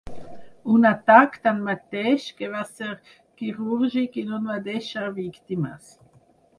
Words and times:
Un 0.75 0.87
atac, 0.91 1.37
tanmateix, 1.43 2.25
que 2.41 2.51
va 2.55 2.65
ser 2.71 2.89
quirúrgic 3.43 4.21
i 4.23 4.27
no 4.33 4.43
va 4.51 4.61
deixar 4.73 5.09
víctimes. 5.23 5.99